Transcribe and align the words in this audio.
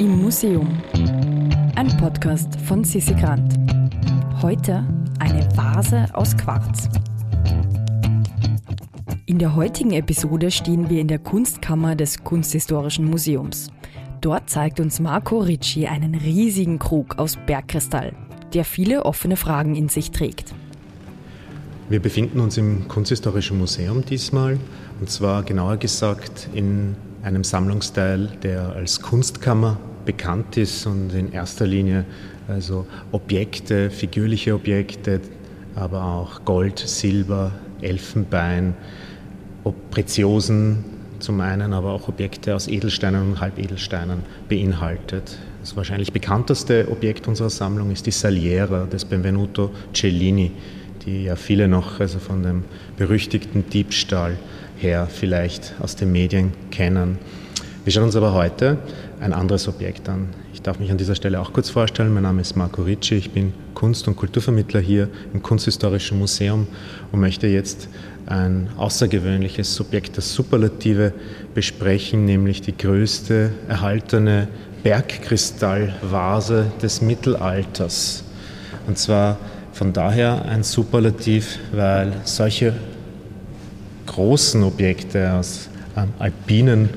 Im 0.00 0.22
Museum. 0.22 0.66
Ein 1.76 1.86
Podcast 1.98 2.60
von 2.62 2.82
Sissi 2.82 3.14
Grant. 3.14 3.54
Heute 4.42 4.84
eine 5.20 5.48
Vase 5.56 6.06
aus 6.14 6.36
Quarz. 6.36 6.88
In 9.26 9.38
der 9.38 9.54
heutigen 9.54 9.92
Episode 9.92 10.50
stehen 10.50 10.90
wir 10.90 11.00
in 11.00 11.06
der 11.06 11.20
Kunstkammer 11.20 11.94
des 11.94 12.24
Kunsthistorischen 12.24 13.04
Museums. 13.04 13.68
Dort 14.20 14.50
zeigt 14.50 14.80
uns 14.80 14.98
Marco 14.98 15.38
Ricci 15.38 15.86
einen 15.86 16.16
riesigen 16.16 16.80
Krug 16.80 17.16
aus 17.18 17.38
Bergkristall, 17.46 18.14
der 18.52 18.64
viele 18.64 19.04
offene 19.04 19.36
Fragen 19.36 19.76
in 19.76 19.88
sich 19.88 20.10
trägt. 20.10 20.54
Wir 21.88 22.00
befinden 22.00 22.40
uns 22.40 22.56
im 22.56 22.88
Kunsthistorischen 22.88 23.58
Museum 23.58 24.04
diesmal 24.04 24.58
und 24.98 25.08
zwar 25.08 25.44
genauer 25.44 25.76
gesagt 25.76 26.48
in 26.52 26.96
einem 27.22 27.44
Sammlungsteil, 27.44 28.28
der 28.42 28.74
als 28.74 29.00
Kunstkammer 29.00 29.78
bekannt 30.04 30.56
ist 30.56 30.86
und 30.86 31.14
in 31.14 31.32
erster 31.32 31.66
Linie 31.66 32.04
also 32.48 32.86
Objekte, 33.12 33.90
figürliche 33.90 34.54
Objekte, 34.54 35.20
aber 35.74 36.04
auch 36.04 36.44
Gold, 36.44 36.78
Silber, 36.78 37.52
Elfenbein, 37.80 38.74
Preziosen 39.90 40.84
zum 41.20 41.40
einen, 41.40 41.72
aber 41.72 41.92
auch 41.92 42.08
Objekte 42.08 42.54
aus 42.54 42.68
Edelsteinen 42.68 43.30
und 43.30 43.40
Halbedelsteinen 43.40 44.20
beinhaltet. 44.48 45.38
Das 45.60 45.76
wahrscheinlich 45.76 46.12
bekannteste 46.12 46.88
Objekt 46.90 47.26
unserer 47.26 47.50
Sammlung 47.50 47.90
ist 47.90 48.04
die 48.04 48.10
Saliera 48.10 48.84
des 48.84 49.04
Benvenuto 49.06 49.70
Cellini, 49.94 50.52
die 51.06 51.24
ja 51.24 51.36
viele 51.36 51.68
noch 51.68 52.00
also 52.00 52.18
von 52.18 52.42
dem 52.42 52.64
berüchtigten 52.98 53.68
Diebstahl 53.70 54.36
her 54.76 55.08
vielleicht 55.10 55.74
aus 55.80 55.96
den 55.96 56.12
Medien 56.12 56.52
kennen. 56.70 57.18
Wir 57.84 57.92
schauen 57.92 58.04
uns 58.04 58.16
aber 58.16 58.32
heute 58.32 58.78
ein 59.20 59.34
anderes 59.34 59.68
Objekt 59.68 60.08
an. 60.08 60.30
Ich 60.54 60.62
darf 60.62 60.78
mich 60.78 60.90
an 60.90 60.96
dieser 60.96 61.14
Stelle 61.14 61.38
auch 61.38 61.52
kurz 61.52 61.68
vorstellen. 61.68 62.14
Mein 62.14 62.22
Name 62.22 62.40
ist 62.40 62.56
Marco 62.56 62.80
Ricci, 62.80 63.16
ich 63.16 63.30
bin 63.30 63.52
Kunst- 63.74 64.08
und 64.08 64.16
Kulturvermittler 64.16 64.80
hier 64.80 65.10
im 65.34 65.42
Kunsthistorischen 65.42 66.18
Museum 66.18 66.66
und 67.12 67.20
möchte 67.20 67.46
jetzt 67.46 67.88
ein 68.24 68.70
außergewöhnliches 68.78 69.78
Objekt, 69.82 70.16
das 70.16 70.32
Superlative, 70.32 71.12
besprechen, 71.52 72.24
nämlich 72.24 72.62
die 72.62 72.74
größte 72.74 73.50
erhaltene 73.68 74.48
Bergkristallvase 74.82 76.72
des 76.80 77.02
Mittelalters. 77.02 78.24
Und 78.86 78.96
zwar 78.96 79.36
von 79.74 79.92
daher 79.92 80.46
ein 80.46 80.62
Superlativ, 80.62 81.58
weil 81.70 82.14
solche 82.24 82.72
großen 84.06 84.62
Objekte 84.62 85.34
aus 85.34 85.68
ähm, 85.98 86.08
alpinen 86.18 86.88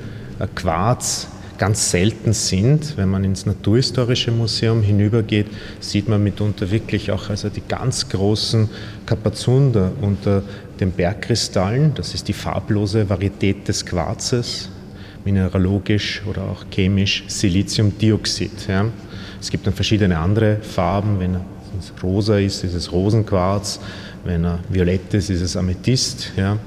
Quarz 0.46 1.28
ganz 1.58 1.90
selten 1.90 2.32
sind. 2.32 2.96
Wenn 2.96 3.08
man 3.08 3.24
ins 3.24 3.44
Naturhistorische 3.44 4.30
Museum 4.30 4.82
hinübergeht, 4.82 5.46
sieht 5.80 6.08
man 6.08 6.22
mitunter 6.22 6.70
wirklich 6.70 7.10
auch 7.10 7.28
also 7.28 7.48
die 7.48 7.62
ganz 7.66 8.08
großen 8.08 8.70
Kapazunder 9.04 9.92
unter 10.00 10.42
den 10.80 10.92
Bergkristallen. 10.92 11.92
Das 11.94 12.14
ist 12.14 12.28
die 12.28 12.32
farblose 12.32 13.08
Varietät 13.10 13.66
des 13.66 13.84
Quarzes, 13.84 14.70
mineralogisch 15.24 16.22
oder 16.26 16.42
auch 16.42 16.64
chemisch 16.70 17.24
Siliziumdioxid. 17.26 18.68
Ja. 18.68 18.86
Es 19.40 19.50
gibt 19.50 19.66
dann 19.66 19.74
verschiedene 19.74 20.16
andere 20.18 20.58
Farben, 20.62 21.18
wenn 21.18 21.36
es 21.78 21.92
rosa 22.02 22.38
ist, 22.38 22.64
ist 22.64 22.74
es 22.74 22.90
Rosenquarz, 22.90 23.80
wenn 24.24 24.44
er 24.44 24.60
violett 24.68 25.12
ist, 25.14 25.30
ist 25.30 25.42
es 25.42 25.56
Amethyst. 25.56 26.32
Ja. 26.36 26.58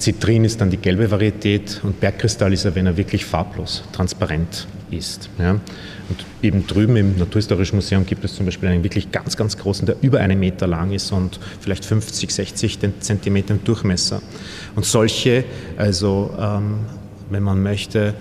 Zitrin 0.00 0.44
ist 0.44 0.60
dann 0.60 0.70
die 0.70 0.78
gelbe 0.78 1.10
Varietät 1.10 1.80
und 1.82 2.00
Bergkristall 2.00 2.52
ist 2.54 2.64
er, 2.64 2.74
wenn 2.74 2.86
er 2.86 2.96
wirklich 2.96 3.24
farblos, 3.26 3.84
transparent 3.92 4.66
ist. 4.90 5.28
Ja. 5.38 5.50
Und 5.50 6.24
eben 6.42 6.66
drüben 6.66 6.96
im 6.96 7.18
Naturhistorischen 7.18 7.76
Museum 7.76 8.06
gibt 8.06 8.24
es 8.24 8.34
zum 8.34 8.46
Beispiel 8.46 8.70
einen 8.70 8.82
wirklich 8.82 9.12
ganz, 9.12 9.36
ganz 9.36 9.58
großen, 9.58 9.84
der 9.84 9.96
über 10.00 10.20
einen 10.20 10.40
Meter 10.40 10.66
lang 10.66 10.90
ist 10.92 11.12
und 11.12 11.38
vielleicht 11.60 11.84
50, 11.84 12.30
60 12.30 12.78
Zentimeter 13.00 13.54
im 13.54 13.62
Durchmesser. 13.62 14.22
Und 14.74 14.86
solche, 14.86 15.44
also 15.76 16.34
ähm, 16.40 16.78
wenn 17.28 17.42
man 17.42 17.62
möchte, 17.62 18.14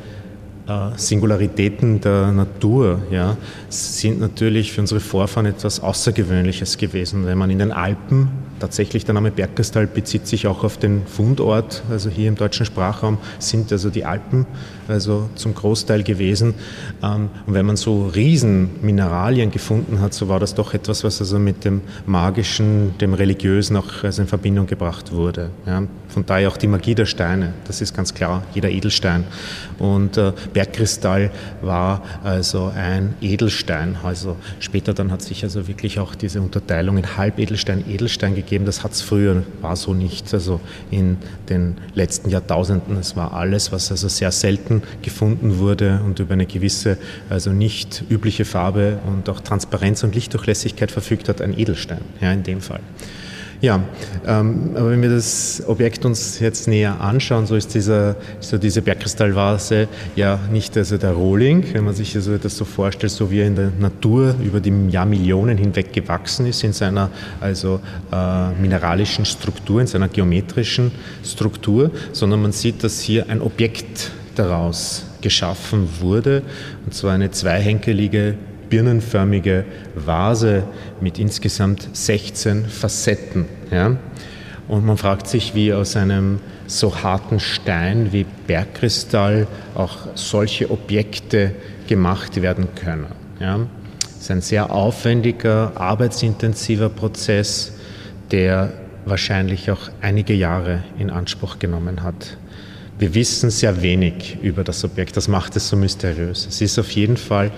äh, 0.67 0.97
Singularitäten 0.97 2.01
der 2.01 2.33
Natur 2.33 3.01
ja, 3.09 3.37
sind 3.69 4.19
natürlich 4.19 4.73
für 4.73 4.81
unsere 4.81 4.99
Vorfahren 4.99 5.45
etwas 5.45 5.79
Außergewöhnliches 5.79 6.77
gewesen. 6.77 7.25
Wenn 7.25 7.37
man 7.37 7.49
in 7.49 7.59
den 7.59 7.71
Alpen, 7.71 8.27
tatsächlich 8.59 9.05
der 9.05 9.13
Name 9.13 9.31
Bergkristall 9.31 9.87
bezieht 9.87 10.27
sich 10.27 10.47
auch 10.47 10.63
auf 10.63 10.77
den 10.77 11.05
Fundort, 11.05 11.83
also 11.89 12.09
hier 12.09 12.27
im 12.27 12.35
deutschen 12.35 12.65
Sprachraum 12.65 13.17
sind 13.39 13.71
also 13.71 13.89
die 13.89 14.05
Alpen 14.05 14.45
also 14.89 15.29
zum 15.35 15.53
Großteil 15.53 16.03
gewesen. 16.03 16.55
Ähm, 17.01 17.29
und 17.45 17.53
wenn 17.53 17.65
man 17.65 17.77
so 17.77 18.07
Riesenmineralien 18.07 19.51
gefunden 19.51 20.01
hat, 20.01 20.13
so 20.13 20.27
war 20.27 20.39
das 20.39 20.55
doch 20.55 20.73
etwas, 20.73 21.03
was 21.03 21.19
also 21.19 21.39
mit 21.39 21.63
dem 21.63 21.81
Magischen, 22.05 22.97
dem 22.97 23.13
Religiösen 23.13 23.77
auch 23.77 24.03
also 24.03 24.21
in 24.21 24.27
Verbindung 24.27 24.67
gebracht 24.67 25.11
wurde. 25.11 25.51
Ja. 25.65 25.83
Von 26.09 26.25
daher 26.25 26.49
auch 26.49 26.57
die 26.57 26.67
Magie 26.67 26.95
der 26.95 27.05
Steine, 27.05 27.53
das 27.65 27.81
ist 27.81 27.95
ganz 27.95 28.13
klar, 28.15 28.43
jeder 28.53 28.69
Edelstein. 28.69 29.25
Und 29.77 30.17
äh, 30.17 30.33
Bergkristall 30.53 31.31
war 31.61 32.01
also 32.23 32.71
ein 32.75 33.13
Edelstein. 33.21 33.95
Also 34.03 34.35
später 34.59 34.93
dann 34.93 35.11
hat 35.11 35.21
sich 35.21 35.43
also 35.43 35.67
wirklich 35.67 35.99
auch 35.99 36.15
diese 36.15 36.41
Unterteilung 36.41 36.97
in 36.97 37.15
Halbedelstein, 37.15 37.83
Edelstein 37.87 38.33
gegeben. 38.33 38.48
Das 38.65 38.83
hat 38.83 38.93
es 38.93 39.01
früher, 39.01 39.43
war 39.61 39.75
so 39.75 39.93
nicht. 39.93 40.33
Also 40.33 40.59
in 40.89 41.17
den 41.49 41.77
letzten 41.93 42.29
Jahrtausenden, 42.29 42.97
es 42.97 43.15
war 43.15 43.33
alles, 43.33 43.71
was 43.71 43.91
also 43.91 44.07
sehr 44.07 44.31
selten 44.31 44.81
gefunden 45.01 45.59
wurde 45.59 46.01
und 46.05 46.19
über 46.19 46.33
eine 46.33 46.45
gewisse, 46.45 46.97
also 47.29 47.51
nicht 47.51 48.03
übliche 48.09 48.45
Farbe 48.45 48.99
und 49.07 49.29
auch 49.29 49.39
Transparenz 49.39 50.03
und 50.03 50.15
Lichtdurchlässigkeit 50.15 50.91
verfügt 50.91 51.29
hat, 51.29 51.41
ein 51.41 51.57
Edelstein, 51.57 52.01
ja, 52.21 52.31
in 52.31 52.43
dem 52.43 52.61
Fall. 52.61 52.81
Ja, 53.61 53.83
ähm, 54.25 54.71
aber 54.75 54.91
wenn 54.91 55.01
wir 55.01 55.09
das 55.09 55.61
Objekt 55.67 56.05
uns 56.05 56.39
jetzt 56.39 56.69
näher 56.69 57.01
anschauen, 57.01 57.45
so 57.45 57.57
ist 57.57 57.73
dieser, 57.73 58.15
so 58.39 58.57
diese 58.57 58.81
Bergkristallvase 58.81 59.89
ja 60.15 60.39
nicht 60.49 60.77
also 60.77 60.97
der 60.97 61.11
Rohling, 61.11 61.65
wenn 61.73 61.83
man 61.83 61.93
sich 61.93 62.15
also 62.15 62.37
das 62.37 62.55
so 62.55 62.63
vorstellt, 62.63 63.11
so 63.11 63.29
wie 63.31 63.39
er 63.41 63.47
in 63.47 63.57
der 63.57 63.71
Natur 63.77 64.35
über 64.41 64.61
die 64.61 64.73
Jahrmillionen 64.89 65.57
hinweg 65.57 65.91
gewachsen 65.91 66.45
ist, 66.45 66.63
in 66.63 66.71
seiner 66.71 67.09
also 67.41 67.81
äh, 68.13 68.49
mineralischen 68.61 69.25
Struktur, 69.25 69.81
in 69.81 69.87
seiner 69.87 70.07
geometrischen 70.07 70.91
Struktur, 71.25 71.91
sondern 72.13 72.41
man 72.41 72.53
sieht, 72.53 72.81
dass 72.85 73.01
hier 73.01 73.29
ein 73.29 73.41
Objekt 73.41 74.11
daraus 74.35 75.03
geschaffen 75.19 75.89
wurde, 75.99 76.43
und 76.85 76.93
zwar 76.93 77.11
eine 77.11 77.29
zweihenkelige 77.29 78.35
birnenförmige 78.69 79.65
Vase 79.95 80.63
mit 81.01 81.19
insgesamt 81.19 81.89
16 81.93 82.65
Facetten. 82.65 83.45
Ja? 83.71 83.97
Und 84.67 84.85
man 84.85 84.97
fragt 84.97 85.27
sich, 85.27 85.55
wie 85.55 85.73
aus 85.73 85.95
einem 85.95 86.39
so 86.67 87.01
harten 87.01 87.39
Stein 87.39 88.09
wie 88.11 88.25
Bergkristall 88.47 89.47
auch 89.73 89.97
solche 90.13 90.69
Objekte 90.69 91.51
gemacht 91.87 92.41
werden 92.41 92.67
können. 92.75 93.07
Ja? 93.39 93.59
Es 94.03 94.25
ist 94.25 94.31
ein 94.31 94.41
sehr 94.41 94.71
aufwendiger, 94.71 95.71
arbeitsintensiver 95.75 96.89
Prozess, 96.89 97.73
der 98.31 98.73
wahrscheinlich 99.05 99.71
auch 99.71 99.89
einige 100.01 100.33
Jahre 100.33 100.83
in 100.99 101.09
Anspruch 101.09 101.57
genommen 101.57 102.03
hat. 102.03 102.37
Wir 102.99 103.15
wissen 103.15 103.49
sehr 103.49 103.81
wenig 103.81 104.37
über 104.41 104.65
das 104.65 104.83
Objekt, 104.83 105.15
das 105.15 105.29
macht 105.29 105.55
es 105.55 105.69
so 105.69 105.77
mysteriös. 105.77 106.45
Es 106.45 106.59
ist 106.59 106.77
auf 106.77 106.91
jeden 106.91 107.15
Fall 107.15 107.49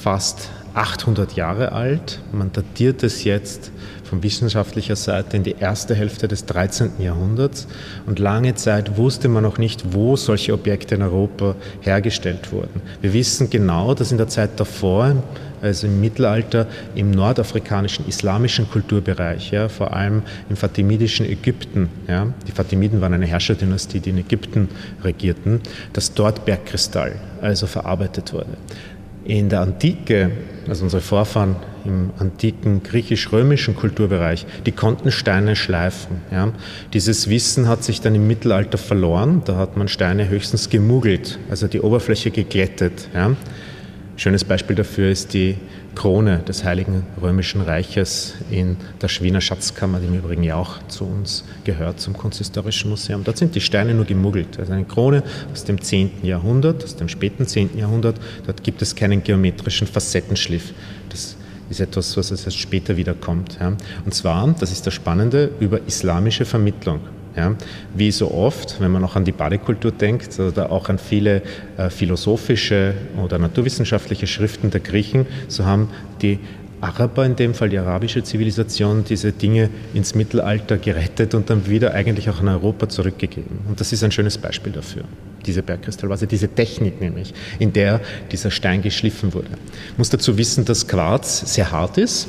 fast 0.00 0.48
800 0.74 1.32
Jahre 1.34 1.72
alt. 1.72 2.20
Man 2.32 2.52
datiert 2.52 3.02
es 3.02 3.24
jetzt 3.24 3.70
von 4.04 4.22
wissenschaftlicher 4.22 4.96
Seite 4.96 5.36
in 5.36 5.44
die 5.44 5.56
erste 5.58 5.94
Hälfte 5.94 6.26
des 6.26 6.46
13. 6.46 6.92
Jahrhunderts. 6.98 7.68
Und 8.06 8.18
lange 8.18 8.54
Zeit 8.54 8.96
wusste 8.96 9.28
man 9.28 9.42
noch 9.42 9.58
nicht, 9.58 9.92
wo 9.92 10.16
solche 10.16 10.52
Objekte 10.52 10.94
in 10.96 11.02
Europa 11.02 11.54
hergestellt 11.80 12.50
wurden. 12.52 12.82
Wir 13.00 13.12
wissen 13.12 13.50
genau, 13.50 13.94
dass 13.94 14.10
in 14.10 14.18
der 14.18 14.28
Zeit 14.28 14.58
davor, 14.58 15.22
also 15.62 15.86
im 15.86 16.00
Mittelalter, 16.00 16.66
im 16.94 17.10
nordafrikanischen 17.10 18.08
islamischen 18.08 18.68
Kulturbereich, 18.68 19.50
ja, 19.50 19.68
vor 19.68 19.92
allem 19.92 20.22
im 20.48 20.56
fatimidischen 20.56 21.26
Ägypten, 21.26 21.88
ja, 22.08 22.32
die 22.48 22.52
Fatimiden 22.52 23.00
waren 23.00 23.14
eine 23.14 23.26
Herrscherdynastie, 23.26 24.00
die 24.00 24.10
in 24.10 24.18
Ägypten 24.18 24.68
regierten, 25.04 25.60
dass 25.92 26.14
dort 26.14 26.44
Bergkristall 26.46 27.16
also 27.42 27.66
verarbeitet 27.66 28.32
wurde. 28.32 28.56
In 29.24 29.48
der 29.48 29.60
Antike, 29.60 30.30
also 30.66 30.84
unsere 30.84 31.02
Vorfahren 31.02 31.56
im 31.84 32.10
antiken 32.18 32.82
griechisch-römischen 32.82 33.76
Kulturbereich, 33.76 34.46
die 34.66 34.72
konnten 34.72 35.10
Steine 35.10 35.56
schleifen. 35.56 36.22
Ja. 36.30 36.52
Dieses 36.92 37.28
Wissen 37.28 37.68
hat 37.68 37.84
sich 37.84 38.00
dann 38.00 38.14
im 38.14 38.26
Mittelalter 38.26 38.78
verloren. 38.78 39.42
Da 39.44 39.56
hat 39.56 39.76
man 39.76 39.88
Steine 39.88 40.28
höchstens 40.28 40.70
gemugelt, 40.70 41.38
also 41.50 41.68
die 41.68 41.80
Oberfläche 41.80 42.30
geglättet. 42.30 43.08
Ja. 43.14 43.34
schönes 44.16 44.44
Beispiel 44.44 44.76
dafür 44.76 45.10
ist 45.10 45.34
die 45.34 45.56
Krone 45.94 46.38
des 46.38 46.64
Heiligen 46.64 47.04
Römischen 47.20 47.60
Reiches 47.60 48.34
in 48.50 48.76
der 49.02 49.10
Wiener 49.20 49.40
Schatzkammer, 49.40 50.00
die 50.00 50.06
im 50.06 50.14
Übrigen 50.14 50.42
ja 50.42 50.56
auch 50.56 50.78
zu 50.88 51.04
uns 51.04 51.44
gehört, 51.64 52.00
zum 52.00 52.14
Kunsthistorischen 52.16 52.90
Museum. 52.90 53.24
Dort 53.24 53.38
sind 53.38 53.54
die 53.54 53.60
Steine 53.60 53.94
nur 53.94 54.04
gemuggelt. 54.04 54.58
Also 54.58 54.72
eine 54.72 54.84
Krone 54.84 55.22
aus 55.52 55.64
dem 55.64 55.80
10. 55.80 56.24
Jahrhundert, 56.24 56.84
aus 56.84 56.96
dem 56.96 57.08
späten 57.08 57.46
10. 57.46 57.76
Jahrhundert. 57.76 58.20
Dort 58.46 58.62
gibt 58.62 58.82
es 58.82 58.94
keinen 58.94 59.22
geometrischen 59.22 59.86
Facettenschliff. 59.86 60.72
Das 61.08 61.36
ist 61.68 61.80
etwas, 61.80 62.16
was 62.16 62.30
erst 62.30 62.58
später 62.58 62.96
wiederkommt. 62.96 63.58
Und 64.04 64.14
zwar, 64.14 64.54
das 64.58 64.72
ist 64.72 64.86
das 64.86 64.94
Spannende, 64.94 65.50
über 65.60 65.80
islamische 65.86 66.44
Vermittlung. 66.44 67.00
Ja, 67.36 67.54
wie 67.94 68.10
so 68.10 68.32
oft, 68.32 68.80
wenn 68.80 68.90
man 68.90 69.04
auch 69.04 69.14
an 69.14 69.24
die 69.24 69.30
Badekultur 69.30 69.92
denkt 69.92 70.40
oder 70.40 70.72
auch 70.72 70.88
an 70.88 70.98
viele 70.98 71.42
äh, 71.76 71.88
philosophische 71.88 72.94
oder 73.22 73.38
naturwissenschaftliche 73.38 74.26
Schriften 74.26 74.70
der 74.70 74.80
Griechen, 74.80 75.26
so 75.46 75.64
haben 75.64 75.90
die 76.22 76.40
Araber, 76.80 77.26
in 77.26 77.36
dem 77.36 77.54
Fall 77.54 77.68
die 77.68 77.78
arabische 77.78 78.22
Zivilisation, 78.22 79.04
diese 79.04 79.32
Dinge 79.32 79.68
ins 79.92 80.14
Mittelalter 80.14 80.78
gerettet 80.78 81.34
und 81.34 81.50
dann 81.50 81.68
wieder 81.68 81.92
eigentlich 81.92 82.30
auch 82.30 82.40
in 82.40 82.48
Europa 82.48 82.88
zurückgegeben. 82.88 83.60
Und 83.68 83.80
das 83.80 83.92
ist 83.92 84.02
ein 84.02 84.10
schönes 84.10 84.38
Beispiel 84.38 84.72
dafür, 84.72 85.04
diese 85.44 85.62
Bergkristallvase, 85.62 86.26
diese 86.26 86.48
Technik 86.48 87.00
nämlich, 87.00 87.34
in 87.58 87.72
der 87.72 88.00
dieser 88.32 88.50
Stein 88.50 88.80
geschliffen 88.80 89.34
wurde. 89.34 89.50
Ich 89.92 89.98
muss 89.98 90.08
dazu 90.08 90.38
wissen, 90.38 90.64
dass 90.64 90.88
Quarz 90.88 91.54
sehr 91.54 91.70
hart 91.70 91.98
ist, 91.98 92.28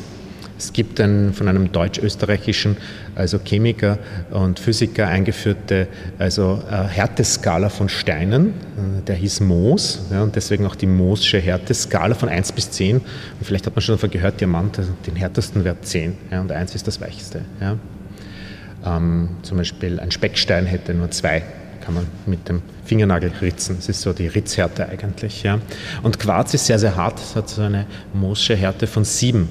es 0.62 0.74
gibt 0.74 1.00
ein 1.02 1.34
von 1.34 1.48
einem 1.48 1.72
deutsch-österreichischen 1.72 2.78
also 3.16 3.40
Chemiker 3.44 3.98
und 4.30 4.60
Physiker 4.60 5.08
eingeführte 5.08 5.88
also 6.20 6.62
äh, 6.70 6.84
Härteskala 6.84 7.70
von 7.70 7.90
Steinen. 7.90 8.50
Äh, 8.50 9.02
der 9.08 9.16
hieß 9.16 9.40
Moos 9.40 10.06
ja, 10.12 10.22
und 10.22 10.36
deswegen 10.36 10.68
auch 10.68 10.76
die 10.76 10.86
Moosche 10.86 11.40
Härteskala 11.40 12.14
von 12.14 12.30
1 12.30 12.52
bis 12.52 12.70
10. 12.70 12.98
Und 12.98 13.06
vielleicht 13.42 13.66
hat 13.66 13.76
man 13.76 13.82
schon 13.82 13.96
davon 13.96 14.12
gehört, 14.12 14.40
Diamant, 14.40 14.78
also 14.78 14.92
den 15.08 15.16
härtesten 15.16 15.64
Wert 15.64 15.84
10 15.84 16.16
ja, 16.30 16.42
und 16.42 16.52
1 16.52 16.76
ist 16.76 16.88
das 16.88 17.02
weichste. 17.02 17.42
Ja. 17.60 17.78
Ähm, 18.86 19.30
zum 19.42 19.58
Beispiel 19.58 20.00
ein 20.00 20.12
Speckstein 20.12 20.68
hätte 20.68 20.94
nur 20.94 21.10
2 21.10 21.42
kann 21.82 21.96
man 21.96 22.08
mit 22.26 22.48
dem 22.48 22.62
Fingernagel 22.86 23.32
ritzen. 23.42 23.76
Das 23.78 23.90
ist 23.90 24.02
so 24.02 24.14
die 24.14 24.28
Ritzhärte 24.28 24.88
eigentlich. 24.88 25.44
Ja. 25.44 25.60
Und 26.04 26.20
Quarz 26.20 26.54
ist 26.54 26.68
sehr, 26.68 26.80
sehr 26.80 26.96
hart. 26.96 27.20
Es 27.20 27.36
hat 27.36 27.50
so 27.50 27.64
eine 27.64 27.86
Moosche 28.14 28.56
Härte 28.56 28.88
von 28.88 29.04
7. 29.04 29.50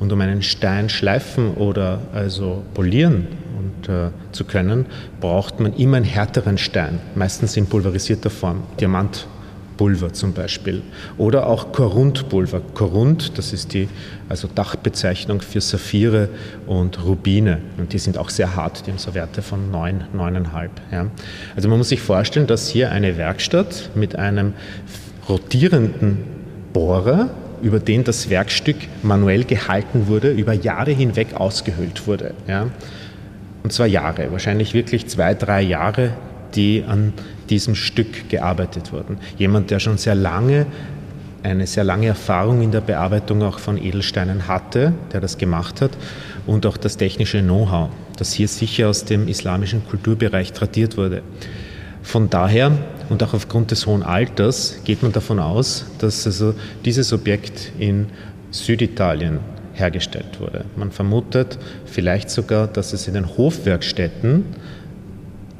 Und 0.00 0.12
um 0.12 0.20
einen 0.20 0.42
Stein 0.42 0.88
schleifen 0.88 1.54
oder 1.54 2.00
also 2.12 2.64
polieren 2.74 3.28
und, 3.58 3.88
äh, 3.88 4.08
zu 4.32 4.44
können, 4.44 4.86
braucht 5.20 5.60
man 5.60 5.74
immer 5.74 5.98
einen 5.98 6.06
härteren 6.06 6.58
Stein, 6.58 6.98
meistens 7.14 7.56
in 7.56 7.66
pulverisierter 7.66 8.30
Form, 8.30 8.62
Diamantpulver 8.80 10.12
zum 10.14 10.32
Beispiel. 10.32 10.82
Oder 11.18 11.46
auch 11.46 11.72
Korundpulver. 11.72 12.62
Korund, 12.72 13.36
das 13.36 13.52
ist 13.52 13.74
die 13.74 13.88
also 14.30 14.48
Dachbezeichnung 14.52 15.42
für 15.42 15.60
Saphire 15.60 16.30
und 16.66 17.04
Rubine. 17.04 17.58
Und 17.76 17.92
die 17.92 17.98
sind 17.98 18.16
auch 18.16 18.30
sehr 18.30 18.56
hart, 18.56 18.86
die 18.86 18.92
haben 18.92 18.98
so 18.98 19.14
Werte 19.14 19.42
von 19.42 19.70
9, 19.70 20.04
9,5. 20.16 20.68
Ja. 20.90 21.06
Also 21.54 21.68
man 21.68 21.76
muss 21.76 21.90
sich 21.90 22.00
vorstellen, 22.00 22.46
dass 22.46 22.68
hier 22.68 22.90
eine 22.90 23.18
Werkstatt 23.18 23.90
mit 23.94 24.16
einem 24.16 24.54
rotierenden 25.28 26.24
Bohrer 26.72 27.28
über 27.62 27.78
den 27.78 28.04
das 28.04 28.30
Werkstück 28.30 28.76
manuell 29.02 29.44
gehalten 29.44 30.06
wurde, 30.06 30.30
über 30.30 30.52
Jahre 30.52 30.92
hinweg 30.92 31.34
ausgehöhlt 31.34 32.06
wurde. 32.06 32.34
Ja? 32.46 32.68
Und 33.62 33.72
zwar 33.72 33.86
Jahre, 33.86 34.32
wahrscheinlich 34.32 34.74
wirklich 34.74 35.06
zwei, 35.06 35.34
drei 35.34 35.62
Jahre, 35.62 36.12
die 36.54 36.84
an 36.86 37.12
diesem 37.48 37.74
Stück 37.74 38.28
gearbeitet 38.28 38.92
wurden. 38.92 39.18
Jemand, 39.38 39.70
der 39.70 39.78
schon 39.78 39.98
sehr 39.98 40.14
lange 40.14 40.66
eine 41.42 41.66
sehr 41.66 41.84
lange 41.84 42.06
Erfahrung 42.06 42.60
in 42.62 42.70
der 42.70 42.80
Bearbeitung 42.80 43.42
auch 43.42 43.58
von 43.58 43.78
Edelsteinen 43.78 44.46
hatte, 44.46 44.92
der 45.12 45.20
das 45.20 45.38
gemacht 45.38 45.80
hat 45.80 45.92
und 46.46 46.66
auch 46.66 46.76
das 46.76 46.96
technische 46.96 47.40
Know-how, 47.40 47.90
das 48.18 48.32
hier 48.32 48.48
sicher 48.48 48.88
aus 48.88 49.04
dem 49.04 49.28
islamischen 49.28 49.86
Kulturbereich 49.86 50.52
tradiert 50.52 50.96
wurde. 50.96 51.22
Von 52.02 52.30
daher 52.30 52.72
und 53.10 53.22
auch 53.22 53.34
aufgrund 53.34 53.72
des 53.72 53.86
hohen 53.86 54.02
Alters 54.02 54.78
geht 54.84 55.02
man 55.02 55.12
davon 55.12 55.38
aus, 55.38 55.84
dass 55.98 56.26
also 56.26 56.54
dieses 56.84 57.12
Objekt 57.12 57.72
in 57.78 58.06
Süditalien 58.50 59.40
hergestellt 59.74 60.40
wurde. 60.40 60.64
Man 60.76 60.92
vermutet 60.92 61.58
vielleicht 61.84 62.30
sogar, 62.30 62.66
dass 62.66 62.92
es 62.92 63.08
in 63.08 63.14
den 63.14 63.36
Hofwerkstätten 63.36 64.44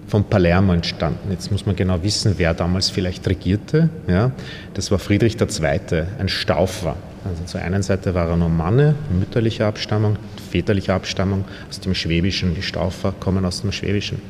von 0.06 0.24
Palermo 0.24 0.72
entstanden. 0.72 1.30
Jetzt 1.30 1.52
muss 1.52 1.66
man 1.66 1.76
genau 1.76 2.02
wissen, 2.02 2.34
wer 2.36 2.54
damals 2.54 2.88
vielleicht 2.90 3.26
regierte. 3.28 3.88
Ja, 4.08 4.32
das 4.74 4.90
war 4.90 4.98
Friedrich 4.98 5.36
II., 5.40 6.04
ein 6.18 6.28
Staufer. 6.28 6.96
Also 7.24 7.44
zur 7.44 7.60
einen 7.60 7.82
Seite 7.82 8.14
war 8.14 8.28
er 8.28 8.36
Normanne, 8.36 8.94
mütterlicher 9.16 9.66
Abstammung, 9.66 10.16
väterlicher 10.50 10.94
Abstammung 10.94 11.44
aus 11.68 11.80
dem 11.80 11.94
Schwäbischen. 11.94 12.54
Die 12.54 12.62
Staufer 12.62 13.12
kommen 13.18 13.44
aus 13.44 13.60
dem 13.60 13.72
Schwäbischen. 13.72 14.20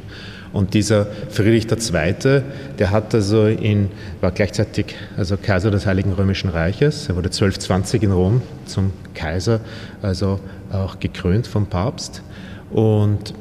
Und 0.53 0.75
dieser 0.75 1.07
Friedrich 1.31 1.67
II., 1.71 2.43
der 2.79 2.91
hat 2.91 3.15
also 3.15 3.47
in, 3.47 3.89
war 4.21 4.33
gleichzeitig 4.33 4.97
also 5.17 5.37
Kaiser 5.37 5.71
des 5.71 5.87
Heiligen 5.87 6.13
Römischen 6.13 6.51
Reiches. 6.51 7.09
Er 7.09 7.17
wurde 7.17 7.29
1220 7.29 8.03
in 8.03 8.13
Rom 8.13 8.43
zum 8.67 8.93
Kaiser, 9.15 9.61
also 10.03 10.41
auch 10.73 10.99
gekrönt 10.99 11.47
vom 11.47 11.67
Papst. 11.67 12.23
Und 12.71 13.35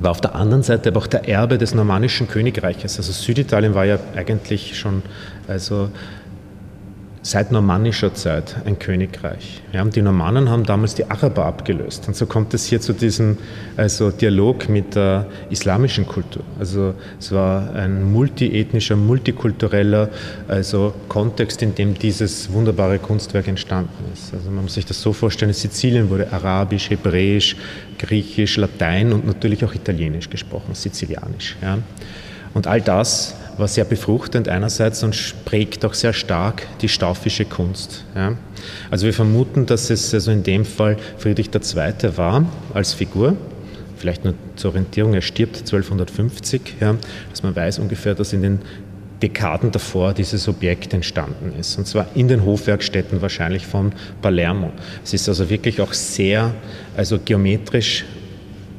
war 0.00 0.12
auf 0.12 0.20
der 0.20 0.34
anderen 0.34 0.62
Seite 0.62 0.88
aber 0.88 1.00
auch 1.00 1.06
der 1.06 1.28
Erbe 1.28 1.58
des 1.58 1.74
normannischen 1.74 2.26
Königreiches. 2.26 2.96
Also 2.96 3.12
Süditalien 3.12 3.74
war 3.74 3.84
ja 3.84 3.98
eigentlich 4.16 4.78
schon 4.78 5.02
also 5.46 5.90
seit 7.30 7.52
normannischer 7.52 8.12
Zeit 8.12 8.56
ein 8.64 8.80
Königreich. 8.80 9.62
Ja, 9.72 9.84
die 9.84 10.02
Normannen 10.02 10.50
haben 10.50 10.64
damals 10.64 10.96
die 10.96 11.08
Araber 11.08 11.46
abgelöst. 11.46 12.08
Und 12.08 12.16
so 12.16 12.26
kommt 12.26 12.54
es 12.54 12.66
hier 12.66 12.80
zu 12.80 12.92
diesem 12.92 13.38
also 13.76 14.10
Dialog 14.10 14.68
mit 14.68 14.96
der 14.96 15.26
islamischen 15.48 16.08
Kultur. 16.08 16.42
Also 16.58 16.94
es 17.20 17.30
war 17.30 17.72
ein 17.74 18.10
multiethnischer, 18.10 18.96
multikultureller 18.96 20.08
also 20.48 20.92
Kontext, 21.08 21.62
in 21.62 21.76
dem 21.76 21.94
dieses 21.94 22.52
wunderbare 22.52 22.98
Kunstwerk 22.98 23.46
entstanden 23.46 24.04
ist. 24.12 24.34
Also 24.34 24.50
man 24.50 24.64
muss 24.64 24.74
sich 24.74 24.86
das 24.86 25.00
so 25.00 25.12
vorstellen, 25.12 25.52
Sizilien 25.52 26.10
wurde 26.10 26.32
Arabisch, 26.32 26.90
Hebräisch, 26.90 27.54
Griechisch, 27.98 28.56
Latein 28.56 29.12
und 29.12 29.24
natürlich 29.24 29.64
auch 29.64 29.74
Italienisch 29.74 30.28
gesprochen, 30.30 30.74
Sizilianisch. 30.74 31.56
Ja. 31.62 31.78
Und 32.54 32.66
all 32.66 32.80
das 32.80 33.36
war 33.60 33.68
sehr 33.68 33.84
befruchtend 33.84 34.48
einerseits 34.48 35.02
und 35.02 35.34
prägt 35.44 35.84
auch 35.84 35.94
sehr 35.94 36.12
stark 36.12 36.66
die 36.80 36.88
staufische 36.88 37.44
Kunst. 37.44 38.04
Ja. 38.14 38.36
Also 38.90 39.06
wir 39.06 39.14
vermuten, 39.14 39.66
dass 39.66 39.90
es 39.90 40.12
also 40.12 40.30
in 40.30 40.42
dem 40.42 40.64
Fall 40.64 40.96
Friedrich 41.18 41.50
II. 41.54 42.16
war 42.16 42.44
als 42.74 42.92
Figur. 42.92 43.36
Vielleicht 43.96 44.24
nur 44.24 44.34
zur 44.56 44.70
Orientierung, 44.70 45.12
er 45.12 45.20
stirbt 45.20 45.58
1250, 45.58 46.76
ja, 46.80 46.96
dass 47.30 47.42
man 47.42 47.54
weiß 47.54 47.78
ungefähr, 47.78 48.14
dass 48.14 48.32
in 48.32 48.42
den 48.42 48.58
Dekaden 49.22 49.70
davor 49.70 50.14
dieses 50.14 50.48
Objekt 50.48 50.94
entstanden 50.94 51.52
ist. 51.58 51.76
Und 51.76 51.86
zwar 51.86 52.06
in 52.14 52.26
den 52.26 52.44
Hofwerkstätten 52.44 53.20
wahrscheinlich 53.20 53.66
von 53.66 53.92
Palermo. 54.22 54.72
Es 55.04 55.12
ist 55.12 55.28
also 55.28 55.50
wirklich 55.50 55.80
auch 55.82 55.92
sehr 55.92 56.54
also 56.96 57.18
geometrisch 57.22 58.06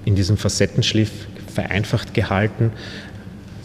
in 0.05 0.15
diesem 0.15 0.37
Facettenschliff 0.37 1.11
vereinfacht 1.53 2.13
gehalten 2.13 2.71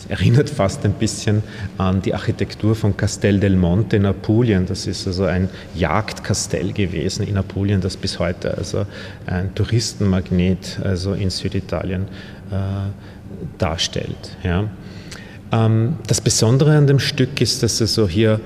erinnert 0.09 0.51
fast 0.51 0.85
ein 0.85 0.93
bisschen 0.93 1.43
an 1.79 2.03
die 2.03 2.15
Architektur 2.15 2.75
von 2.75 2.97
Castel 2.97 3.41
del 3.41 3.57
Monte 3.57 3.97
in 3.97 4.07
Apulien. 4.07 4.67
Das 4.67 4.87
ist 4.87 5.07
also 5.07 5.25
ein 5.25 5.49
Jagdkastell 5.75 6.73
gewesen 6.73 7.27
in 7.27 7.37
Apulien, 7.37 7.81
das 7.81 7.97
bis 7.97 8.19
heute 8.19 8.57
also 8.57 8.87
ein 9.27 9.55
Touristenmagnet 9.55 10.79
also 10.83 11.13
in 11.15 11.31
Süditalien 11.31 12.03
äh, 12.51 12.91
darstellt. 13.59 14.37
Ja. 14.43 14.69
Ähm, 15.53 15.97
das 16.07 16.21
Besondere 16.21 16.77
an 16.77 16.87
dem 16.87 16.99
Stück 16.99 17.41
ist, 17.41 17.63
dass 17.63 17.81
also 17.81 18.09
hier 18.09 18.41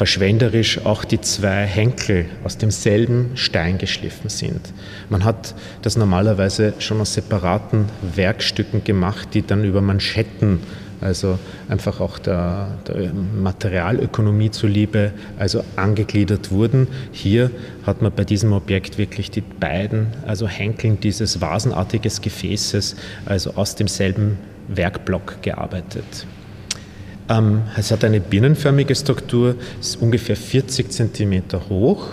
verschwenderisch 0.00 0.86
auch 0.86 1.04
die 1.04 1.20
zwei 1.20 1.66
Henkel 1.66 2.24
aus 2.42 2.56
demselben 2.56 3.32
Stein 3.34 3.76
geschliffen 3.76 4.30
sind. 4.30 4.72
Man 5.10 5.24
hat 5.24 5.54
das 5.82 5.98
normalerweise 5.98 6.72
schon 6.78 7.02
aus 7.02 7.12
separaten 7.12 7.84
Werkstücken 8.14 8.82
gemacht, 8.82 9.28
die 9.34 9.42
dann 9.42 9.62
über 9.62 9.82
Manschetten 9.82 10.60
also 11.02 11.38
einfach 11.68 12.00
auch 12.00 12.18
der, 12.18 12.78
der, 12.88 13.12
Materialökonomie 13.12 14.50
zuliebe, 14.50 15.12
also 15.38 15.64
angegliedert 15.76 16.50
wurden. 16.50 16.88
Hier 17.12 17.50
hat 17.84 18.00
man 18.00 18.10
bei 18.10 18.24
diesem 18.24 18.54
Objekt 18.54 18.96
wirklich 18.96 19.30
die 19.30 19.42
beiden, 19.42 20.06
also 20.26 20.48
Henkeln 20.48 20.98
dieses 21.00 21.42
vasenartiges 21.42 22.22
Gefäßes, 22.22 22.96
also 23.26 23.52
aus 23.54 23.74
demselben 23.76 24.38
Werkblock 24.68 25.42
gearbeitet. 25.42 26.26
Ähm, 27.30 27.62
es 27.76 27.92
hat 27.92 28.04
eine 28.04 28.20
birnenförmige 28.20 28.94
Struktur, 28.94 29.54
ist 29.80 30.02
ungefähr 30.02 30.36
40 30.36 30.90
cm 30.90 31.42
hoch, 31.70 32.08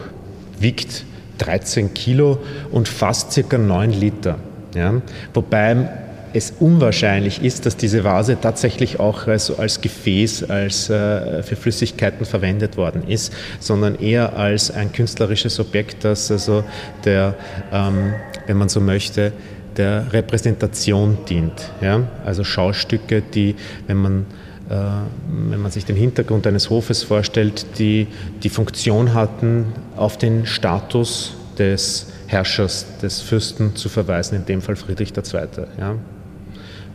wiegt 0.59 1.03
13 1.39 1.93
Kilo 1.93 2.37
und 2.71 2.87
fast 2.87 3.31
circa 3.31 3.57
9 3.57 3.91
Liter. 3.91 4.37
Ja? 4.75 5.01
Wobei 5.33 5.89
es 6.33 6.53
unwahrscheinlich 6.59 7.41
ist, 7.41 7.65
dass 7.65 7.77
diese 7.77 8.03
Vase 8.03 8.37
tatsächlich 8.39 8.99
auch 8.99 9.27
also 9.27 9.57
als 9.57 9.81
Gefäß, 9.81 10.49
als 10.49 10.89
äh, 10.89 11.41
für 11.41 11.55
Flüssigkeiten 11.55 12.25
verwendet 12.25 12.77
worden 12.77 13.07
ist, 13.07 13.33
sondern 13.59 13.95
eher 13.95 14.37
als 14.37 14.69
ein 14.69 14.91
künstlerisches 14.91 15.59
Objekt, 15.59 16.03
das 16.03 16.29
also 16.29 16.63
der, 17.05 17.33
ähm, 17.71 18.13
wenn 18.45 18.57
man 18.57 18.69
so 18.69 18.81
möchte, 18.81 19.31
der 19.77 20.11
Repräsentation 20.13 21.17
dient. 21.27 21.71
Ja? 21.81 22.03
Also 22.25 22.43
Schaustücke, 22.43 23.21
die, 23.21 23.55
wenn 23.87 23.97
man 23.97 24.25
wenn 24.69 25.61
man 25.61 25.71
sich 25.71 25.85
den 25.85 25.95
Hintergrund 25.95 26.45
eines 26.45 26.69
Hofes 26.69 27.03
vorstellt, 27.03 27.65
die 27.79 28.07
die 28.43 28.49
Funktion 28.49 29.13
hatten, 29.13 29.67
auf 29.95 30.17
den 30.17 30.45
Status 30.45 31.33
des 31.57 32.07
Herrschers, 32.27 32.85
des 33.01 33.21
Fürsten 33.21 33.75
zu 33.75 33.89
verweisen, 33.89 34.35
in 34.35 34.45
dem 34.45 34.61
Fall 34.61 34.75
Friedrich 34.75 35.13
II. 35.15 35.47
Ja. 35.79 35.95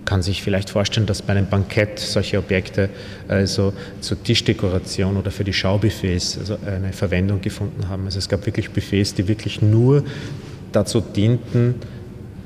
Kann 0.05 0.23
sich 0.23 0.43
vielleicht 0.43 0.69
vorstellen, 0.69 1.07
dass 1.07 1.23
bei 1.23 1.33
einem 1.33 1.47
Bankett 1.47 1.99
solche 1.99 2.39
Objekte 2.39 2.91
also 3.29 3.73
zur 4.01 4.23
Tischdekoration 4.23 5.17
oder 5.17 5.31
für 5.31 5.45
die 5.45 5.53
Schaubuffets 5.53 6.39
also 6.39 6.59
eine 6.67 6.93
Verwendung 6.93 7.41
gefunden 7.41 7.89
haben. 7.89 8.05
Also 8.05 8.19
es 8.19 8.29
gab 8.29 8.45
wirklich 8.45 8.71
Buffets, 8.71 9.15
die 9.15 9.29
wirklich 9.29 9.63
nur 9.63 10.05
dazu 10.73 11.01
dienten, 11.01 11.77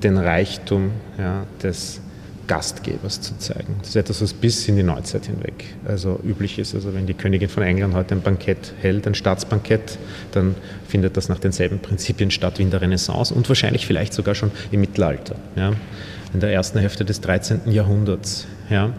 den 0.02 0.18
Reichtum 0.18 0.90
ja, 1.18 1.44
des 1.62 2.00
Gastgebers 2.46 3.20
zu 3.20 3.36
zeigen. 3.38 3.76
Das 3.80 3.90
ist 3.90 3.96
etwas, 3.96 4.22
was 4.22 4.32
bis 4.32 4.68
in 4.68 4.76
die 4.76 4.82
Neuzeit 4.82 5.26
hinweg 5.26 5.64
also 5.86 6.20
üblich 6.24 6.58
ist. 6.58 6.74
Also 6.74 6.94
wenn 6.94 7.06
die 7.06 7.14
Königin 7.14 7.48
von 7.48 7.62
England 7.62 7.94
heute 7.94 8.14
ein 8.14 8.22
Bankett 8.22 8.74
hält, 8.80 9.06
ein 9.06 9.14
Staatsbankett, 9.14 9.98
dann 10.32 10.54
findet 10.86 11.16
das 11.16 11.28
nach 11.28 11.38
denselben 11.38 11.78
Prinzipien 11.78 12.30
statt 12.30 12.58
wie 12.58 12.62
in 12.62 12.70
der 12.70 12.80
Renaissance 12.80 13.34
und 13.34 13.48
wahrscheinlich 13.48 13.86
vielleicht 13.86 14.12
sogar 14.12 14.34
schon 14.34 14.50
im 14.70 14.80
Mittelalter, 14.80 15.36
ja, 15.56 15.72
in 16.32 16.40
der 16.40 16.52
ersten 16.52 16.78
Hälfte 16.78 17.04
des 17.04 17.20
13. 17.20 17.70
Jahrhunderts. 17.70 18.46
Ja. 18.70 18.92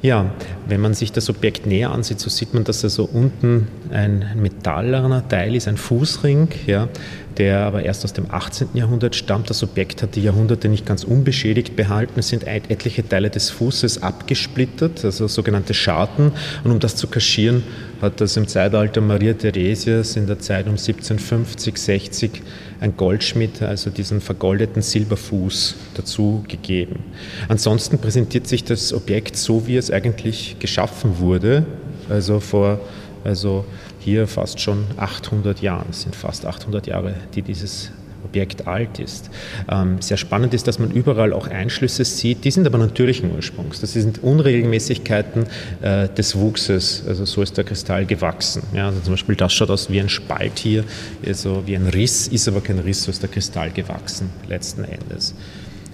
Ja, 0.00 0.30
wenn 0.68 0.80
man 0.80 0.94
sich 0.94 1.10
das 1.10 1.28
Objekt 1.28 1.66
näher 1.66 1.90
ansieht, 1.90 2.20
so 2.20 2.30
sieht 2.30 2.54
man, 2.54 2.62
dass 2.62 2.82
da 2.82 2.88
so 2.88 3.04
unten 3.04 3.66
ein 3.90 4.24
metallerner 4.36 5.26
Teil 5.28 5.56
ist, 5.56 5.66
ein 5.66 5.76
Fußring, 5.76 6.50
ja, 6.68 6.88
der 7.36 7.60
aber 7.60 7.82
erst 7.82 8.04
aus 8.04 8.12
dem 8.12 8.26
18. 8.30 8.68
Jahrhundert 8.74 9.16
stammt. 9.16 9.50
Das 9.50 9.64
Objekt 9.64 10.02
hat 10.02 10.14
die 10.14 10.22
Jahrhunderte 10.22 10.68
nicht 10.68 10.86
ganz 10.86 11.02
unbeschädigt 11.02 11.74
behalten. 11.74 12.20
Es 12.20 12.28
sind 12.28 12.46
etliche 12.46 13.08
Teile 13.08 13.28
des 13.28 13.50
Fußes 13.50 14.00
abgesplittert, 14.02 15.04
also 15.04 15.26
sogenannte 15.26 15.74
Scharten. 15.74 16.30
Und 16.62 16.70
um 16.70 16.78
das 16.78 16.94
zu 16.94 17.08
kaschieren, 17.08 17.64
hat 18.00 18.20
das 18.20 18.36
im 18.36 18.46
Zeitalter 18.46 19.00
Maria 19.00 19.34
Theresias 19.34 20.14
in 20.16 20.28
der 20.28 20.38
Zeit 20.38 20.66
um 20.66 20.72
1750, 20.72 21.76
60 21.76 22.42
ein 22.80 22.96
Goldschmied, 22.96 23.62
also 23.62 23.90
diesen 23.90 24.20
vergoldeten 24.20 24.82
Silberfuß 24.82 25.74
dazu 25.94 26.44
gegeben. 26.48 27.04
Ansonsten 27.48 27.98
präsentiert 27.98 28.46
sich 28.46 28.64
das 28.64 28.92
Objekt 28.92 29.36
so, 29.36 29.66
wie 29.66 29.76
es 29.76 29.90
eigentlich 29.90 30.56
geschaffen 30.58 31.18
wurde, 31.18 31.66
also 32.08 32.40
vor 32.40 32.80
also 33.24 33.64
hier 34.00 34.26
fast 34.26 34.60
schon 34.60 34.84
800 34.96 35.60
Jahren. 35.60 35.86
Es 35.90 36.02
sind 36.02 36.14
fast 36.14 36.46
800 36.46 36.86
Jahre, 36.86 37.14
die 37.34 37.42
dieses 37.42 37.90
Objekt 38.24 38.66
alt 38.66 38.98
ist. 38.98 39.30
Ähm, 39.70 40.00
sehr 40.00 40.16
spannend 40.16 40.54
ist, 40.54 40.66
dass 40.66 40.78
man 40.78 40.90
überall 40.90 41.32
auch 41.32 41.46
Einschlüsse 41.48 42.04
sieht, 42.04 42.44
die 42.44 42.50
sind 42.50 42.66
aber 42.66 42.78
natürlichen 42.78 43.34
Ursprungs. 43.34 43.80
Das 43.80 43.92
sind 43.92 44.22
Unregelmäßigkeiten 44.22 45.46
äh, 45.82 46.08
des 46.08 46.36
Wuchses, 46.36 47.04
also 47.06 47.24
so 47.24 47.42
ist 47.42 47.56
der 47.56 47.64
Kristall 47.64 48.06
gewachsen. 48.06 48.62
Ja, 48.74 48.86
also 48.88 49.00
zum 49.00 49.12
Beispiel 49.14 49.36
das 49.36 49.52
schaut 49.52 49.70
aus 49.70 49.90
wie 49.90 50.00
ein 50.00 50.08
Spalt 50.08 50.58
hier, 50.58 50.84
also 51.26 51.62
wie 51.66 51.76
ein 51.76 51.86
Riss, 51.86 52.28
ist 52.28 52.48
aber 52.48 52.60
kein 52.60 52.78
Riss, 52.78 53.04
so 53.04 53.10
ist 53.10 53.22
der 53.22 53.30
Kristall 53.30 53.70
gewachsen 53.70 54.30
letzten 54.48 54.84
Endes. 54.84 55.34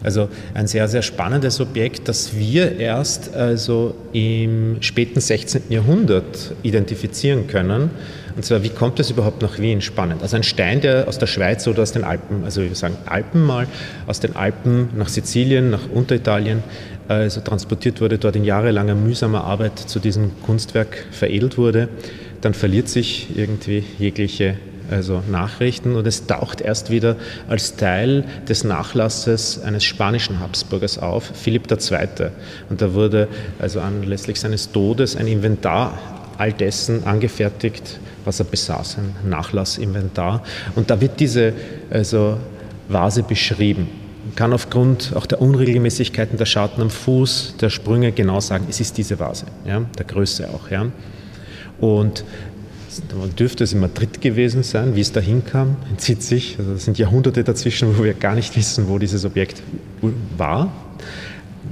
Also 0.04 0.28
ein 0.52 0.66
sehr, 0.66 0.86
sehr 0.86 1.02
spannendes 1.02 1.60
Objekt, 1.60 2.08
das 2.08 2.36
wir 2.36 2.78
erst 2.78 3.34
also 3.34 3.94
im 4.12 4.76
späten 4.80 5.20
16. 5.20 5.62
Jahrhundert 5.70 6.54
identifizieren 6.62 7.46
können. 7.46 7.90
Und 8.36 8.44
zwar, 8.44 8.62
wie 8.62 8.68
kommt 8.68 9.00
es 9.00 9.10
überhaupt 9.10 9.40
nach 9.42 9.58
Wien? 9.58 9.80
Spannend. 9.80 10.22
Also 10.22 10.36
ein 10.36 10.42
Stein, 10.42 10.80
der 10.80 11.08
aus 11.08 11.18
der 11.18 11.26
Schweiz 11.26 11.66
oder 11.66 11.82
aus 11.82 11.92
den 11.92 12.04
Alpen, 12.04 12.44
also 12.44 12.62
wir 12.62 12.74
sagen 12.74 12.96
Alpen 13.06 13.42
mal, 13.42 13.66
aus 14.06 14.20
den 14.20 14.36
Alpen 14.36 14.90
nach 14.96 15.08
Sizilien, 15.08 15.70
nach 15.70 15.88
Unteritalien, 15.92 16.62
also 17.08 17.40
transportiert 17.40 18.00
wurde, 18.00 18.18
dort 18.18 18.36
in 18.36 18.44
jahrelanger 18.44 18.94
mühsamer 18.94 19.44
Arbeit 19.44 19.78
zu 19.78 20.00
diesem 20.00 20.32
Kunstwerk 20.42 21.06
veredelt 21.12 21.56
wurde, 21.56 21.88
dann 22.40 22.54
verliert 22.54 22.88
sich 22.88 23.28
irgendwie 23.36 23.84
jegliche 23.98 24.56
also 24.90 25.22
Nachrichten, 25.30 25.96
und 25.96 26.06
es 26.06 26.26
taucht 26.26 26.60
erst 26.60 26.90
wieder 26.90 27.16
als 27.48 27.76
Teil 27.76 28.24
des 28.48 28.64
Nachlasses 28.64 29.62
eines 29.62 29.84
spanischen 29.84 30.40
Habsburgers 30.40 30.98
auf, 30.98 31.30
Philipp 31.34 31.70
II. 31.70 32.30
Und 32.68 32.82
da 32.82 32.94
wurde 32.94 33.28
also 33.58 33.80
anlässlich 33.80 34.40
seines 34.40 34.72
Todes 34.72 35.16
ein 35.16 35.26
Inventar 35.26 35.98
all 36.38 36.52
dessen 36.52 37.04
angefertigt, 37.04 37.98
was 38.24 38.40
er 38.40 38.46
besaß, 38.46 38.98
ein 38.98 39.30
Nachlassinventar. 39.30 40.42
Und 40.74 40.90
da 40.90 41.00
wird 41.00 41.20
diese 41.20 41.52
also 41.90 42.38
Vase 42.88 43.22
beschrieben. 43.22 43.88
Man 44.24 44.34
kann 44.34 44.52
aufgrund 44.52 45.12
auch 45.14 45.26
der 45.26 45.40
Unregelmäßigkeiten 45.40 46.38
der 46.38 46.46
Scharten 46.46 46.80
am 46.80 46.90
Fuß, 46.90 47.56
der 47.60 47.70
Sprünge 47.70 48.12
genau 48.12 48.40
sagen, 48.40 48.66
es 48.70 48.80
ist 48.80 48.96
diese 48.96 49.18
Vase, 49.18 49.46
ja, 49.66 49.82
der 49.98 50.06
Größe 50.06 50.48
auch. 50.48 50.70
Ja. 50.70 50.86
Und 51.78 52.24
dürfte 53.38 53.64
es 53.64 53.72
in 53.72 53.80
Madrid 53.80 54.20
gewesen 54.20 54.62
sein, 54.62 54.96
wie 54.96 55.00
es 55.00 55.12
da 55.12 55.20
hinkam, 55.20 55.76
entzieht 55.90 56.22
sich. 56.22 56.56
Also 56.58 56.74
das 56.74 56.84
sind 56.84 56.98
Jahrhunderte 56.98 57.44
dazwischen, 57.44 57.98
wo 57.98 58.04
wir 58.04 58.14
gar 58.14 58.34
nicht 58.34 58.56
wissen, 58.56 58.88
wo 58.88 58.98
dieses 58.98 59.24
Objekt 59.24 59.62
war. 60.36 60.72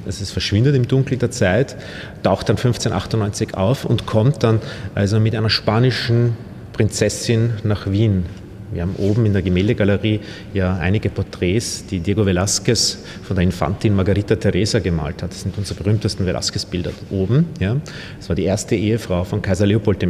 Also 0.06 0.22
es 0.22 0.30
verschwindet 0.30 0.74
im 0.74 0.88
Dunkel 0.88 1.18
der 1.18 1.30
Zeit, 1.30 1.76
taucht 2.22 2.48
dann 2.48 2.56
1598 2.56 3.54
auf 3.54 3.84
und 3.84 4.06
kommt 4.06 4.42
dann 4.42 4.60
also 4.94 5.20
mit 5.20 5.34
einer 5.34 5.50
spanischen 5.50 6.36
Prinzessin 6.72 7.50
nach 7.62 7.90
Wien 7.90 8.24
wir 8.72 8.82
haben 8.82 8.96
oben 8.96 9.26
in 9.26 9.32
der 9.32 9.42
Gemäldegalerie 9.42 10.20
ja 10.54 10.76
einige 10.76 11.10
Porträts, 11.10 11.84
die 11.86 12.00
Diego 12.00 12.22
Velázquez 12.22 12.98
von 13.22 13.36
der 13.36 13.44
Infantin 13.44 13.94
Margarita 13.94 14.36
Teresa 14.36 14.78
gemalt 14.78 15.22
hat. 15.22 15.30
Das 15.30 15.42
sind 15.42 15.56
unsere 15.58 15.82
berühmtesten 15.82 16.26
Velázquez-Bilder 16.26 16.92
oben. 17.10 17.46
Ja. 17.60 17.76
Das 18.18 18.28
war 18.28 18.36
die 18.36 18.44
erste 18.44 18.74
Ehefrau 18.74 19.24
von 19.24 19.42
Kaiser 19.42 19.66
Leopold 19.66 20.02
I. 20.02 20.08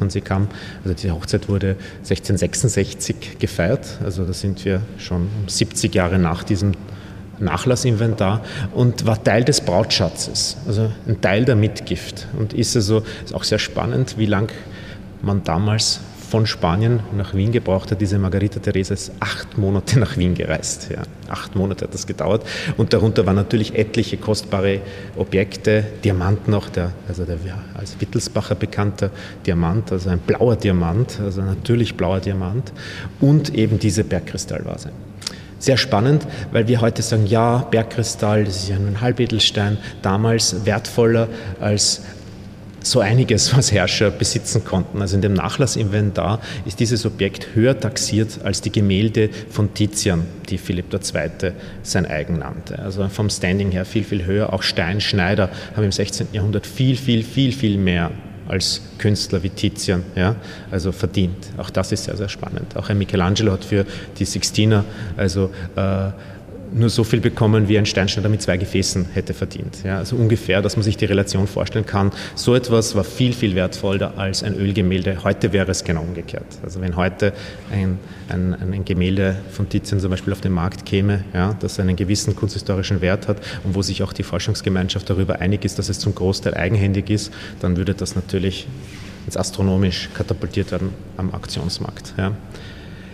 Und 0.00 0.12
sie 0.12 0.20
kam, 0.20 0.48
also 0.82 0.94
diese 0.94 1.14
Hochzeit 1.14 1.48
wurde 1.48 1.76
1666 1.98 3.38
gefeiert. 3.38 3.98
Also 4.02 4.24
da 4.24 4.32
sind 4.32 4.64
wir 4.64 4.80
schon 4.96 5.28
70 5.46 5.94
Jahre 5.94 6.18
nach 6.18 6.44
diesem 6.44 6.72
Nachlassinventar 7.40 8.42
und 8.74 9.06
war 9.06 9.22
Teil 9.22 9.44
des 9.44 9.60
Brautschatzes, 9.60 10.56
also 10.66 10.90
ein 11.06 11.20
Teil 11.20 11.44
der 11.44 11.56
Mitgift. 11.56 12.26
Und 12.38 12.52
ist 12.52 12.74
also 12.76 13.02
ist 13.24 13.34
auch 13.34 13.44
sehr 13.44 13.58
spannend, 13.58 14.16
wie 14.18 14.26
lang 14.26 14.50
man 15.22 15.44
damals 15.44 16.00
von 16.28 16.46
Spanien 16.46 17.00
nach 17.16 17.34
Wien 17.34 17.52
gebraucht 17.52 17.90
hat. 17.90 18.00
Diese 18.00 18.18
Margarita 18.18 18.60
Teresa 18.60 18.94
ist 18.94 19.12
acht 19.20 19.56
Monate 19.56 19.98
nach 19.98 20.16
Wien 20.16 20.34
gereist. 20.34 20.88
Ja. 20.90 21.02
Acht 21.28 21.56
Monate 21.56 21.86
hat 21.86 21.94
das 21.94 22.06
gedauert. 22.06 22.46
Und 22.76 22.92
darunter 22.92 23.24
waren 23.26 23.36
natürlich 23.36 23.74
etliche 23.74 24.18
kostbare 24.18 24.80
Objekte, 25.16 25.84
Diamanten 26.04 26.54
auch, 26.54 26.68
der, 26.68 26.92
also 27.08 27.24
der 27.24 27.38
als 27.74 28.00
Wittelsbacher 28.00 28.54
bekannter 28.54 29.10
Diamant, 29.46 29.90
also 29.92 30.10
ein 30.10 30.18
blauer 30.18 30.56
Diamant, 30.56 31.18
also 31.22 31.42
natürlich 31.42 31.96
blauer 31.96 32.20
Diamant 32.20 32.72
und 33.20 33.54
eben 33.54 33.78
diese 33.78 34.04
Bergkristallvase 34.04 34.90
sehr 35.58 35.76
spannend, 35.76 36.26
weil 36.52 36.68
wir 36.68 36.80
heute 36.80 37.02
sagen, 37.02 37.26
ja, 37.26 37.58
Bergkristall, 37.58 38.44
das 38.44 38.62
ist 38.62 38.68
ja 38.68 38.78
nur 38.78 38.88
ein 38.88 39.00
Halbedelstein, 39.00 39.78
damals 40.02 40.64
wertvoller 40.64 41.28
als 41.60 42.02
so 42.90 43.00
einiges, 43.00 43.56
was 43.56 43.72
Herrscher 43.72 44.10
besitzen 44.10 44.64
konnten. 44.64 45.00
Also 45.00 45.16
in 45.16 45.22
dem 45.22 45.34
Nachlassinventar 45.34 46.40
ist 46.64 46.80
dieses 46.80 47.04
Objekt 47.06 47.48
höher 47.54 47.78
taxiert 47.78 48.40
als 48.44 48.60
die 48.60 48.72
Gemälde 48.72 49.30
von 49.50 49.74
Tizian, 49.74 50.26
die 50.48 50.58
Philipp 50.58 50.92
II. 50.92 51.52
sein 51.82 52.06
eigen 52.06 52.38
nannte. 52.38 52.78
Also 52.78 53.08
vom 53.08 53.30
Standing 53.30 53.70
her 53.70 53.84
viel, 53.84 54.04
viel 54.04 54.24
höher. 54.24 54.52
Auch 54.52 54.62
Steinschneider 54.62 55.50
haben 55.76 55.84
im 55.84 55.92
16. 55.92 56.28
Jahrhundert 56.32 56.66
viel, 56.66 56.96
viel, 56.96 57.22
viel, 57.22 57.52
viel 57.52 57.78
mehr 57.78 58.10
als 58.48 58.80
Künstler 58.96 59.42
wie 59.42 59.50
Tizian, 59.50 60.02
ja, 60.16 60.34
also 60.70 60.90
verdient. 60.90 61.36
Auch 61.58 61.68
das 61.68 61.92
ist 61.92 62.04
sehr, 62.04 62.16
sehr 62.16 62.30
spannend. 62.30 62.76
Auch 62.76 62.88
ein 62.88 62.96
Michelangelo 62.96 63.52
hat 63.52 63.64
für 63.64 63.84
die 64.18 64.24
Sixtina 64.24 64.84
also 65.16 65.50
äh, 65.76 66.10
nur 66.72 66.90
so 66.90 67.04
viel 67.04 67.20
bekommen, 67.20 67.68
wie 67.68 67.78
ein 67.78 67.86
Steinschneider 67.86 68.28
mit 68.28 68.42
zwei 68.42 68.56
Gefäßen 68.56 69.06
hätte 69.12 69.34
verdient. 69.34 69.78
Ja, 69.84 69.98
also 69.98 70.16
ungefähr, 70.16 70.62
dass 70.62 70.76
man 70.76 70.82
sich 70.82 70.96
die 70.96 71.04
Relation 71.04 71.46
vorstellen 71.46 71.86
kann. 71.86 72.12
So 72.34 72.54
etwas 72.54 72.94
war 72.94 73.04
viel, 73.04 73.32
viel 73.32 73.54
wertvoller 73.54 74.14
als 74.16 74.42
ein 74.42 74.54
Ölgemälde. 74.54 75.24
Heute 75.24 75.52
wäre 75.52 75.70
es 75.70 75.84
genau 75.84 76.02
umgekehrt. 76.02 76.46
Also 76.62 76.80
wenn 76.80 76.96
heute 76.96 77.32
ein, 77.72 77.98
ein, 78.28 78.54
ein 78.54 78.84
Gemälde 78.84 79.36
von 79.50 79.68
Tizian 79.68 80.00
zum 80.00 80.10
Beispiel 80.10 80.32
auf 80.32 80.40
den 80.40 80.52
Markt 80.52 80.84
käme, 80.84 81.24
ja, 81.34 81.56
das 81.60 81.80
einen 81.80 81.96
gewissen 81.96 82.36
kunsthistorischen 82.36 83.00
Wert 83.00 83.28
hat 83.28 83.38
und 83.64 83.74
wo 83.74 83.82
sich 83.82 84.02
auch 84.02 84.12
die 84.12 84.22
Forschungsgemeinschaft 84.22 85.08
darüber 85.08 85.40
einig 85.40 85.64
ist, 85.64 85.78
dass 85.78 85.88
es 85.88 85.98
zum 85.98 86.14
Großteil 86.14 86.54
eigenhändig 86.54 87.10
ist, 87.10 87.32
dann 87.60 87.76
würde 87.76 87.94
das 87.94 88.14
natürlich 88.14 88.66
ins 89.26 89.36
astronomisch 89.36 90.08
katapultiert 90.14 90.72
werden 90.72 90.90
am 91.16 91.32
Auktionsmarkt. 91.34 92.14
Ja. 92.16 92.32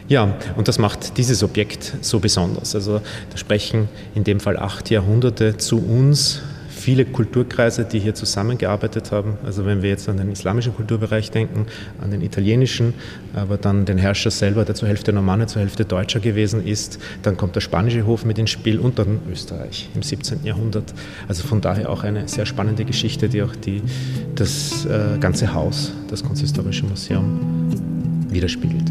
Ja, 0.08 0.36
und 0.56 0.68
das 0.68 0.78
macht 0.78 1.16
dieses 1.16 1.42
Objekt 1.42 1.94
so 2.02 2.18
besonders. 2.18 2.74
Also 2.74 3.00
da 3.30 3.36
sprechen 3.36 3.88
in 4.14 4.24
dem 4.24 4.38
Fall 4.38 4.58
acht 4.58 4.90
Jahrhunderte 4.90 5.56
zu 5.56 5.78
uns 5.78 6.42
viele 6.84 7.06
Kulturkreise, 7.06 7.86
die 7.86 7.98
hier 7.98 8.14
zusammengearbeitet 8.14 9.10
haben. 9.10 9.38
Also 9.46 9.64
wenn 9.64 9.80
wir 9.80 9.88
jetzt 9.88 10.06
an 10.06 10.18
den 10.18 10.30
islamischen 10.30 10.74
Kulturbereich 10.74 11.30
denken, 11.30 11.66
an 12.02 12.10
den 12.10 12.20
italienischen, 12.20 12.92
aber 13.34 13.56
dann 13.56 13.86
den 13.86 13.96
Herrscher 13.96 14.30
selber, 14.30 14.66
der 14.66 14.74
zur 14.74 14.88
Hälfte 14.88 15.10
Normanne, 15.10 15.46
zur 15.46 15.62
Hälfte 15.62 15.86
Deutscher 15.86 16.20
gewesen 16.20 16.66
ist, 16.66 16.98
dann 17.22 17.38
kommt 17.38 17.56
der 17.56 17.62
spanische 17.62 18.04
Hof 18.04 18.26
mit 18.26 18.38
ins 18.38 18.50
Spiel 18.50 18.78
und 18.78 18.98
dann 18.98 19.20
Österreich 19.32 19.88
im 19.94 20.02
17. 20.02 20.44
Jahrhundert. 20.44 20.92
Also 21.26 21.46
von 21.48 21.62
daher 21.62 21.88
auch 21.88 22.04
eine 22.04 22.28
sehr 22.28 22.44
spannende 22.44 22.84
Geschichte, 22.84 23.30
die 23.30 23.42
auch 23.42 23.56
die, 23.56 23.80
das 24.34 24.84
äh, 24.84 25.16
ganze 25.18 25.54
Haus, 25.54 25.92
das 26.10 26.22
Kunsthistorische 26.22 26.84
Museum, 26.84 27.40
widerspiegelt. 28.28 28.90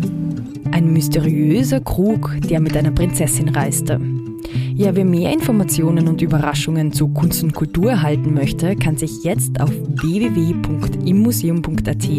Ein 0.73 0.91
mysteriöser 0.91 1.79
Krug, 1.81 2.35
der 2.49 2.59
mit 2.59 2.75
einer 2.75 2.89
Prinzessin 2.89 3.49
reiste. 3.49 4.01
Ja, 4.73 4.95
wer 4.95 5.05
mehr 5.05 5.31
Informationen 5.31 6.07
und 6.07 6.23
Überraschungen 6.23 6.91
zu 6.91 7.09
Kunst 7.09 7.43
und 7.43 7.53
Kultur 7.53 7.91
erhalten 7.91 8.33
möchte, 8.33 8.75
kann 8.75 8.97
sich 8.97 9.23
jetzt 9.23 9.61
auf 9.61 9.69
www.immuseum.at 9.69 12.09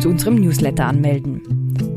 zu 0.00 0.08
unserem 0.08 0.34
Newsletter 0.34 0.86
anmelden. 0.86 1.40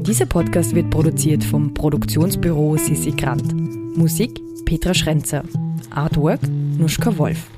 Dieser 0.06 0.28
Podcast 0.28 0.76
wird 0.76 0.92
produziert 0.92 1.44
vom 1.44 1.74
Produktionsbüro 1.74 2.78
Sissi 2.78 3.10
Grant. 3.10 3.56
Musik 3.98 4.40
Petra 4.66 4.94
Schrenzer. 4.94 5.44
Artwork 5.90 6.42
Nuschka 6.78 7.18
Wolf. 7.18 7.50